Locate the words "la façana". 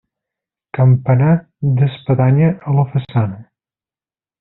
2.81-3.41